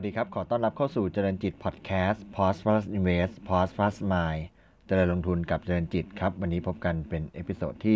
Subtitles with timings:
[0.00, 4.42] สวัสดีครับ ขอต้อนรับเข้าสู่เจริญจิตพอดแคสต์ Prosperous Invest Prosperous Mind
[4.86, 7.94] เจริญลงทุนกับเจริญจิตครับ วันนี้พบกันเป็น episode ที่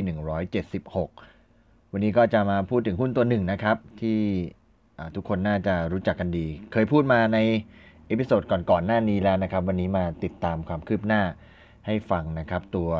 [0.96, 4.20] 176 วันนี้ก็จะมาพูดถึงหุ้นตัวหนึ่งนะครับ ที่
[5.14, 7.38] ทุกคนน่าจะรู้จักกันดี เคยพูดมาใน
[8.06, 11.22] episode ก่อนๆหน้านี้แล้วนะครับ วันนี้มาติดตามความคืบหน้า
[11.86, 12.90] ให้ฟังนะครับ ตัว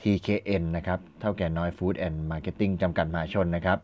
[0.00, 3.78] TKN นะครับ เถ้าแก่น้อย Food and Marketing จำกัดมหาชนนะครับ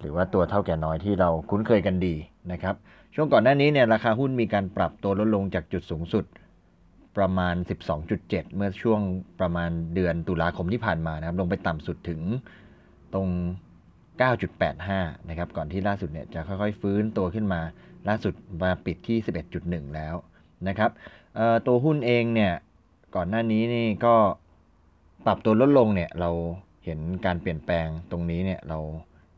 [0.00, 2.14] หรือว่าตัวเท่าแก่น้อยที่เราคุ้นเคยกันดี
[2.52, 2.76] นะครับ
[3.14, 6.24] ช่วงก่อนหน้านี้เนี่ยราคาหุ้นมีการปรับตัวลดลงจากจุดสูงสุด
[7.16, 7.54] ประมาณ
[8.04, 9.00] 12.7 เมื่อช่วง
[9.40, 12.20] ประมาณเดือนตุลาคมที่ผ่านมานะครับ ลงไปต่ำสุดถึง
[13.14, 13.28] ตรง
[14.08, 17.60] 9.85 นะครับ ก่อนที่ล่าสุดเนี่ยจะค่อยๆ ฟื้นตัวขึ้นมา
[18.08, 19.18] ล่าสุดมาปิดที่
[19.56, 20.14] 11.1 แล้ว
[20.68, 20.90] นะครับ
[21.66, 22.52] ตัวหุ้นเองเนี่ย
[23.16, 24.14] ก่อนหน้านี้นี่ก็
[25.26, 26.30] ปรับตัวลดลงเนี่ย เรา
[26.84, 28.78] เห็นการเปลี่ยนแปลงตรงนี้เนี่ย เรา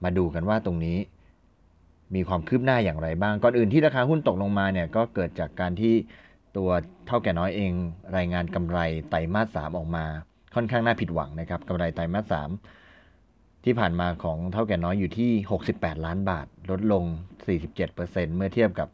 [0.04, 0.96] มาดูกันว่าตรงนี้
[2.14, 5.94] มีความคืบหน้าอย่างไรบ้าง ก่อนอื่นที่ราคาหุ้นตกลงมาเนี่ยก็เกิดจากการที่
[6.56, 6.70] ตัว
[7.06, 7.72] เท่าแก่น้อยเอง
[8.16, 8.78] รายงานกำไร
[9.10, 10.04] ไตรมาสสามออกมา
[10.54, 12.50] ค่อนข้างน่าผิดหวังนะครับกำไรไตรมาสสาม
[13.64, 15.30] ที่ผ่านมาของเท่าแก่น้อยอยู่ที่
[15.68, 17.04] 68 ล้านบาท ลดลง
[17.70, 18.88] 47%เมื่อเทียบกับ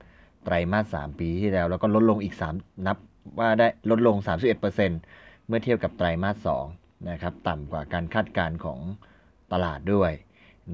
[0.45, 2.97] ไตรมาส 3 ปีที่แล้ว แล้วก็ลดลงอีก 3 นับ
[3.39, 4.17] ว่าได้ลดลง
[4.83, 8.81] 31%เมื่อเทียบกับไตรมาส 2 นะครับ ต่ำกว่าการคาดการณ์ของ
[9.53, 10.13] ตลาดด้วย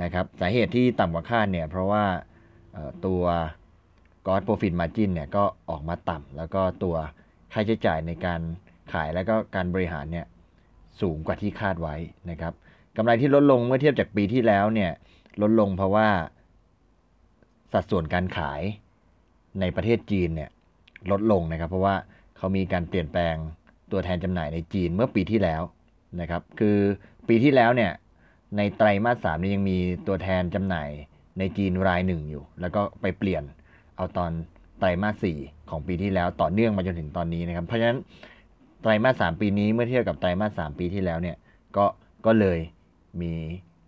[0.03, 2.05] นะครับสาเหตุที่ต่ำกว่าคาดเนี่ยเพราะว่า
[3.07, 3.23] ตัว
[4.27, 6.97] God Profit Margin เนี่ยก็ออกมาต่ำแล้วก็ตัว
[7.53, 8.41] ค่าใช้จ่ายในการ
[8.93, 10.27] ขายแล้วก็การบริหารเนี่ย
[11.01, 11.95] สูงกว่าที่คาดไว้
[12.31, 12.53] นะครับ
[12.97, 14.91] กำไรที่ลดลงเมื่อเทียบจากปีที่แล้วเนี่ย
[15.43, 16.09] ลดลงเพราะว่า
[17.73, 18.63] สัดส่วนการขาย
[19.61, 20.51] ในประเทศจีนเนี่ย
[21.11, 21.95] ลดลงนะครับ เพราะว่า
[22.37, 23.35] เขามีการเปลี่ยนแปลง
[23.93, 25.63] ตัวแทนจำหน่ายในจีนเมื่อปีที่แล้ว
[26.21, 26.79] นะครับ คือ
[27.29, 27.93] ปีที่แล้วเนี่ย
[28.57, 30.91] ในไตรมาสสามนี่ยังมีตัวแทนจำหน่าย
[31.39, 33.43] ในจีนรายหนึ่งอยู่ แล้วก็ไปเปลี่ยน
[33.97, 34.31] เอาตอน
[34.79, 35.39] ไตรมาสสี่
[35.71, 37.99] ของปีที่แล้วต่อเนื่องมาจนถึงตอนนี้นะครับ เพราะฉะนั้น
[38.83, 41.37] ไตรมาสสามปีนี้เมื่อเทียบกับไตรมาสสามปีที่แล้วเนี่ย
[41.77, 41.87] ก็
[42.27, 42.59] ก็เลย
[43.23, 43.33] มี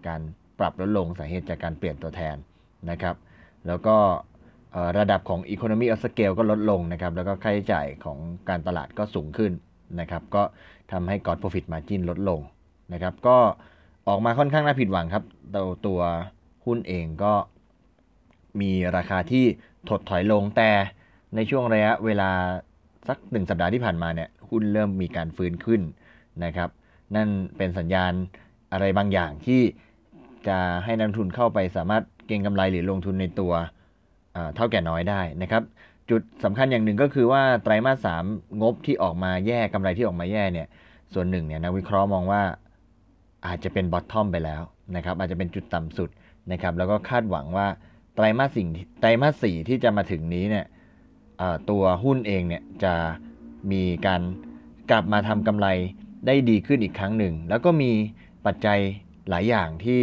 [0.07, 0.21] การ
[0.59, 2.37] ปรับลดลงสาเหตุจากการเปลี่ยนตัวแทน
[2.91, 3.17] นะครับ
[3.67, 3.97] แล้วก็
[4.99, 8.19] ระดับของ Economy of Scale ก็ลดลงนะครับ แล้วก็ค่าใช้จ่ายของ
[8.49, 9.53] การตลาดก็สูงขึ้น
[10.01, 10.43] นะครับ ก็
[10.93, 12.41] ทำให้ God Profit Margin ลดลง
[12.93, 13.39] นะครับ ก็
[14.09, 15.25] ออกมาค่อนข้างน่าผิดหวังครับ
[15.55, 16.01] ตัวตัว
[16.67, 17.33] หุ้นเองก็
[18.61, 19.45] มีราคาที่
[19.89, 20.71] ถดถอยลงแต่
[21.37, 22.31] ในช่วงระยะเวลา
[23.09, 25.81] สักหนึ่งสัปดาห์ที่ผ่านมาเนี่ยหุ้นเริ่มมีการฟื้นขึ้น
[26.45, 26.71] นะครับ
[27.17, 28.13] นั่นเป็นสัญญาณ
[28.73, 29.63] อะไรบางอย่างที่
[30.49, 33.53] จะให้นักทุนเข้าไปสามารถเก็งกำไรหรือลงทุนในตัว
[34.55, 35.63] เท่าแก่น้อยได้นะครับ
[36.11, 38.25] จุดสำคัญอย่างหนึ่งก็คือว่าไตรมาสสาม
[38.63, 40.67] งบที่ออกมาแย่กำไรที่ออกมาแย่เนี่ย
[41.15, 42.43] ส่วนหนึ่งเนี่ยนักวิเคราะห์มองว่า
[43.47, 44.63] อาจจะเป็นบอททอมไปแล้ว
[44.97, 46.11] นะครับอาจจะเป็นจุดต่ำสุด
[46.53, 47.67] นะครับแล้วก็คาดหวังว่า
[48.15, 48.69] ไตรมาสสิ่ง
[49.01, 50.67] ไตรมาสสี่ที่จะมาถึงนี้เนี่ย
[51.71, 52.95] ตัวหุ้นเองเนี่ยจะ
[53.73, 54.23] มีการ
[54.91, 55.67] กลับมาทำกำไร
[56.27, 57.91] ได้ดีขึ้นอีกครั้งหนึ่ง แล้วก็มี
[58.47, 58.79] ปัจจัย
[59.29, 60.03] หลายอย่างที่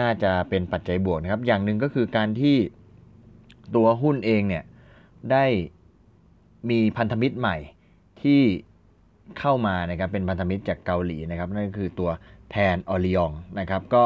[0.00, 2.56] น่าจะเป็นปัจจัยบวกนะครับ อย่างหนึ่งก็คือการที่
[3.76, 4.64] ตัวหุ้นเองเนี่ย
[5.32, 5.44] ได้
[6.70, 7.56] มีพันธมิตรใหม่
[8.22, 8.40] ที่
[9.38, 12.10] เข้ามานะครับเป็นพันธมิตรจากเกาหลีนะครับนั่นก็คือตัว
[12.52, 14.02] แทนออริองนะครับก็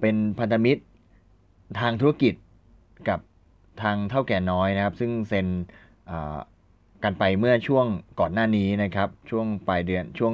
[0.00, 0.82] เป็นพันธมิตร
[1.80, 2.34] ทางธุรกิจ
[3.08, 3.20] กับ
[3.82, 5.46] ทางเท่าแก่น้อยนะครับ ซึ่งเซ็น
[7.04, 7.86] กันไปเมื่อช่วง
[8.20, 10.32] ก่อนหน้านี้นะครับ ช่วงปลายเดือนช่วง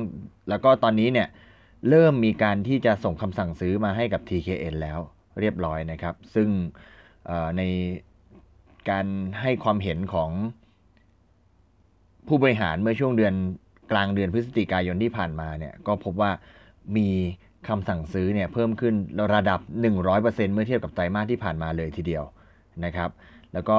[0.49, 1.29] แล้วก็ตอนนี้เนี่ย
[1.89, 4.99] เริ่มมีการที่จะส่งคำสั่งซื้อมาให้กับ TKN แล้ว
[5.41, 6.49] เรียบร้อยนะครับ ซึ่ง
[7.59, 7.63] ใน
[8.91, 9.07] การ
[9.41, 10.31] ให้ความเห็นของ
[12.29, 13.35] ผู้บริหารเมื่อช่วงเดือน
[13.93, 16.31] กลางเดือนพฤศจิกายนที่ผ่านมาเนี่ยก็พบว่า
[16.97, 17.09] มี
[17.69, 18.95] คำสั่งซื้อเนี่ยเพิ่มขึ้น
[19.35, 19.61] ระดับ
[20.07, 22.25] 100%เมื่อเทียบกับไตรมาสที่ผ่านมาเลยทีเดียว
[22.85, 23.11] นะครับ
[23.53, 23.79] แล้วก็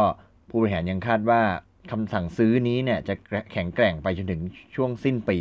[0.50, 1.42] ผู้บริหารยังคาดว่า
[1.92, 3.14] คำสั่งซื้อนี้เนี่ยจะ
[3.52, 4.42] แข็งแกร่งไปจนถึง
[4.76, 5.40] ช่วงสิ้นปี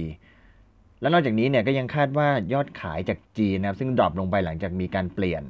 [1.01, 5.43] แล้วนอกจากนี้เนี่ยก็ยังคาดว่ายอดขายจากจีนนะครับซึ่งดรอปลงไปหลังจากมีการเปลี่ยน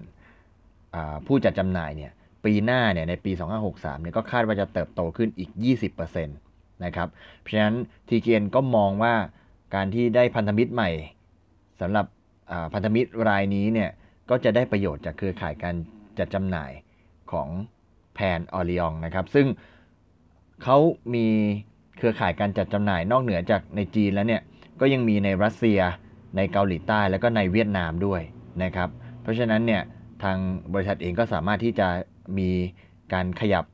[1.26, 2.12] ผู้จัดจำหน่ายเนี่ย
[2.44, 3.32] ปีหน้าเนี่ยในปี
[3.66, 5.50] 2563เนี่ยก็คาดว่าจะเติบโตขึ้นอีก
[5.88, 7.08] 20%นะครับ
[7.40, 7.76] เพราะฉะนั้น
[8.08, 9.14] TGN ก็มองว่า
[9.74, 10.90] การที่ได้พันธมิตรใหม่
[11.80, 12.06] สำหรับ
[12.72, 13.90] พันธมิตรรายนี้เนี่ย
[14.30, 15.74] ก็จะได้ประโยชน์จากเครือข่ายการ
[16.18, 16.72] จัดจำหน่าย
[17.32, 17.48] ของ
[18.14, 19.46] แพนออริองนะครับ ซึ่ง
[20.62, 20.78] เขา
[21.14, 21.26] มี
[21.96, 24.42] เครือข่ายการจัดจำหน่ายนอกเหนือจากในจีนแล้วเนี่ย
[24.80, 25.80] ก็ยังมีในรัสเซีย
[26.36, 28.20] ในเกาหลีใต้แล้วก็ในเวียดนามด้วย
[28.62, 28.88] นะครับ
[29.22, 29.82] เพราะฉะนั้นเนี่ย
[30.22, 30.38] ทาง
[30.72, 31.88] บริษัทเองก็สามารถที่จะ
[32.38, 32.50] มี
[33.12, 33.64] การขยับ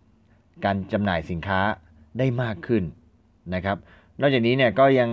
[0.64, 1.61] การจำหน่ายสินค้า
[2.19, 2.84] ได้มากขึ้น
[3.55, 3.76] นะครับ
[4.20, 5.11] นอกจากนี้เนี่ยก็ยัง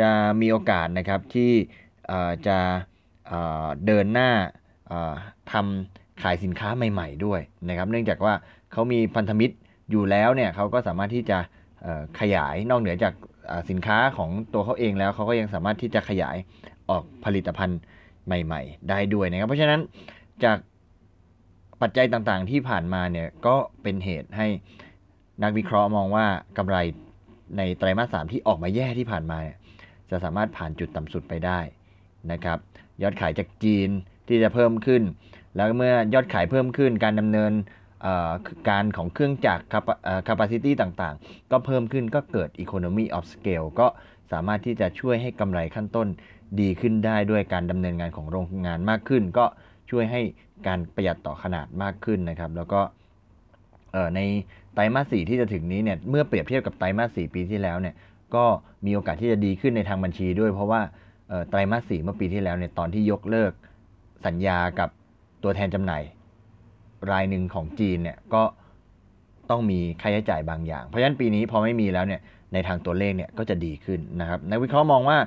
[0.00, 0.08] จะ
[0.40, 1.50] มีโอกาสนะครับที่
[2.46, 2.58] จะ
[3.86, 4.30] เดินหน้า
[5.52, 8.34] ทำขายสินค้าใหม่ ๆ ด้วยนะครับ เนื่องจากว่า
[8.72, 9.54] เขามีพันธมิตร
[9.90, 11.38] อยู่แล้วเนี่ยเขาก็สามารถที่จะ
[12.20, 13.14] ขยายนอกเหนือจาก
[13.70, 16.36] สินค้าของตัวเขาเองแล้วเขาก็ยังสามารถที่จะขยาย
[16.90, 17.80] ออกผลิตภัณฑ์
[18.26, 19.80] ใหม่ ๆ ได้ด้วยนะครับ เพราะฉะนั้น
[20.44, 20.58] จาก
[21.82, 24.46] ปัจจัยต่างๆที่ผ่านมาเนี่ยก็เป็นเหตุให้
[25.42, 26.26] นักวิเคราะห์มองว่า
[26.58, 26.76] กำไร
[27.56, 29.56] ในไตรมาสสามที่ออกมาแย่ที่ผ่านมาเนี่ย
[30.10, 31.60] จะสามารถผ่านจุดต่ำสุดไปได้
[32.32, 32.58] นะครับ
[33.02, 33.88] ยอดขายจากจีน
[34.28, 35.02] ที่จะเพิ่มขึ้น
[35.56, 37.52] แล้วเมื่อยอดขายเพิ่มขึ้น การดำเนิน
[38.68, 39.62] การของเครื่องจักร
[40.28, 43.86] capacity ต่างๆ ก็เพิ่มขึ้นก็เกิด economy of scale ก็
[44.32, 46.08] สามารถที่จะช่วยให้กำไรขั้นต้น
[46.60, 49.44] ดีขึ้นได้ด้วยการดำเนินงานของโรงงานมากขึ้น ก็
[49.90, 50.22] ช่วยให้
[50.66, 52.80] การประหยัดต่อขนาดมากขึ้นนะครับ แล้วก็
[54.16, 54.20] ใน
[54.74, 57.94] ไตรมาสสี่ที่จะถึงนี้เนี่ยเมื่อเปรียบเทียบกับไตรมาสสี่ปีที่แล้วเนี่ย
[58.34, 58.44] ก็
[58.86, 60.80] มีโอกาสที่จะดีขึ้นในทางบัญชีด้วย เพราะว่า
[61.50, 63.52] ไตรมาสสี่เมื่อปีที่แล้วเนี่ยตอนที่ยกเลิก
[64.26, 64.88] สัญญากับ
[65.42, 66.02] ตัวแทนจำหน่าย
[67.10, 68.42] รายหนึ่งของจีนเนี่ยก็
[69.50, 72.20] ต้องมีค่าใช้จ่ายบางอย่าง เพราะฉะนั้นปีนี้พอไม่มีแล้วเนี่ย
[72.52, 75.18] ในทางตัวเลขเนี่ยก็จะดีขึ้นนะครับนักวิเคราะห์มองว่า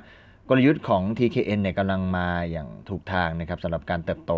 [0.48, 4.32] กลยุทธ์ของ TKN เนี่ยกำลังมาอย่างถูกทางนะครับสำหรับการเติบโต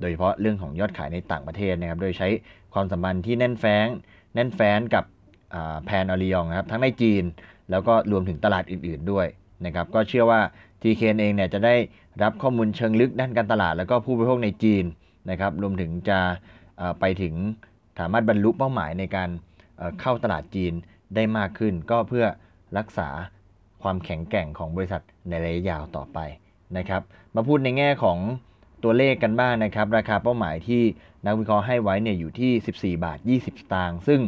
[0.00, 2.28] โดยเฉพาะเรื่องของยอดขายในต่างประเทศนะครับ โดยใช้
[2.74, 3.86] ความสัมพันธ์ที่แน่นแฟ้ง
[4.34, 5.04] แน่นแฟ้นกับ
[5.84, 7.24] แพนอริยองครับทั้งในจีน
[7.70, 9.26] แล้วก็รวมถึงตลาดอื่น ๆด้วย
[9.66, 10.40] นะครับก็เชื่อว่า
[10.82, 11.74] TKN เองเนี่ยจะได้
[12.22, 14.84] รับข้อมูลเชิงลึกด้านการตลาด แล้วก็ผู้บริโภคในจีน
[15.30, 16.18] นะครับรวมถึงจะ
[17.00, 17.34] ไปถึง
[17.98, 19.30] สามารถบรรลุเป้าหมายในการ
[20.00, 20.72] เข้าตลาดจีน
[21.14, 22.26] ได้มากขึ้น ก็เพื่อ
[22.78, 23.08] รักษา
[23.82, 26.18] ความแข็งแกร่งของบริษัทในระยะยาวต่อไป
[26.76, 27.02] นะครับ
[27.34, 28.18] มาพูดในแง่ของ
[28.84, 30.82] ตัวเลขกันบ้างนะครับ ราคาเป้าหมายที่
[31.26, 32.52] นักวิเคราะห์ให้ไว้เนี่ยอยู่ที่
[32.98, 34.20] 14 บาท 20 สตางค์ซึ่ง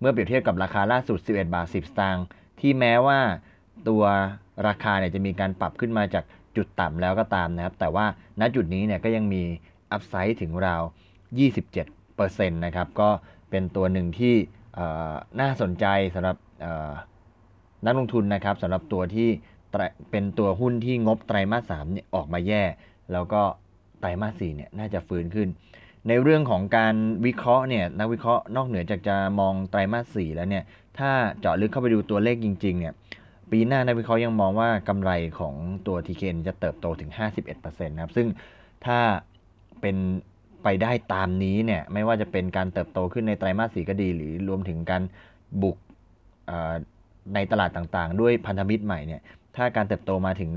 [0.00, 2.24] เมื่อเปรียบเทียบกับราคาล่าสุด 11 บาท 10 สตางค์
[2.60, 3.20] ที่แม้ว่า
[3.88, 4.04] ตัว
[4.66, 6.24] ราคาเนี่ยจะมีการปรับขึ้นมาจาก
[6.56, 8.06] จุดต่ำแล้วก็ตามนะครับ แต่ว่า
[8.40, 9.42] ณจุดนี้เนี่ยก็ยังมี
[9.92, 10.82] อัพไซด์ถึงราว
[11.68, 13.08] 27%นะครับ ก็
[13.50, 14.34] เป็นตัวหนึ่งที่
[15.40, 16.36] น่าสนใจสำหรับ
[17.86, 19.28] นักลงทุนนะครับสำหรับตัวที่
[20.10, 22.62] เป็นตัวหุ้นที่งบไตรมาสสามเนี่ยออกมาแย่
[23.12, 23.42] แล้วก็
[24.00, 25.48] ไตรมาสสี่เนี่ยน่าจะฟื้นขึ้น
[26.08, 26.94] ในเรื่องของการ
[27.26, 30.64] วิเคราะห์เนี่ยนักวิเคราะห์นอกเหนือจากจะมองไตรมาสสี่แล้วเนี่ย
[30.98, 31.10] ถ้า
[31.40, 32.94] เจาะลึกเข้าไปดูตัวเลขจริงๆเนี่ย
[33.52, 35.54] ปีหน้านักวิเคราะห์ยังมองว่ากำไรของ
[35.86, 37.10] ตัว TKN จะเติบโตถึง
[37.48, 38.26] 51%นะครับ ซึ่ง
[38.86, 38.98] ถ้า
[39.80, 39.96] เป็น
[40.64, 45.02] ไปได้ตามนี้เนี่ยไม่ว่าจะเป็นการเติบโตขึ้นในไตรมาสสี่ก็ดี หรือรวมถึงการ
[45.62, 45.76] บุก
[47.34, 49.20] ในตลาดต่างๆ ด้วยพันธมิตรใหม่เนี่ย
[49.56, 50.50] ถ้าการเติบโตมาถึง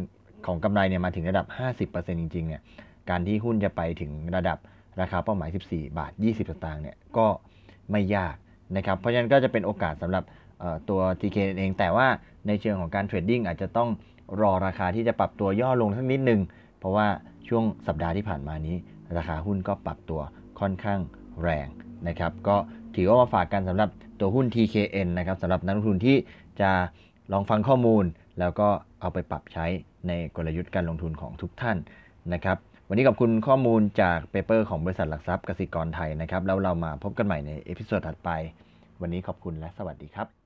[0.45, 1.45] ของกำไรเนี่ยมาถึงระดับ
[1.85, 2.61] 50%จริงๆเนี่ย
[3.09, 4.57] การที่หุ้นจะไปถึงระดับ
[5.01, 7.27] ราคาเป้าหมาย 14 บาท 20 สตางค์เนี่ยก็
[7.91, 8.35] ไม่ยาก
[8.77, 10.23] นะครับ เพราะฉะนั้นก็จะเป็นโอกาสสำหรับ
[10.89, 12.07] ตัว TK เองแต่ว่า
[12.47, 13.89] ในเชิงของการ trading อาจจะต้อง
[14.41, 16.41] รอราคาที่จะปรับตัวย่อลงสักนิดนึง
[16.79, 17.07] เพราะว่า
[17.47, 18.75] ช่วงสัปดาห์ที่ผ่านมานี้
[19.17, 20.21] ราคาหุ้นก็ปรับตัว
[20.59, 20.99] ค่อนข้าง
[21.43, 21.67] แรง
[22.07, 22.55] นะครับ ก็
[22.95, 26.17] ถือว่ามาฝากกันสำหรับตัวหุ้น TKN นะครับสำหรับนักลงทุนที่
[26.61, 26.71] จะ
[27.31, 28.03] ลองฟังข้อมูล
[28.39, 28.67] แล้วก็
[29.01, 29.65] เอาไปปรับใช้
[30.07, 31.77] ในกลยุทธ์การลงทุนของทุกท่าน
[32.33, 32.57] นะครับ
[32.89, 38.29] วันนี้ขอบคุณข้อมูลจาก paper ของบริษัทหลักทรัพย์กสิกรไทยนะครับ แล้วเรามาพบกันใหม่ใน episode ถัดไป
[39.01, 40.44] วันนี้ขอบคุณและสวัสดีครับ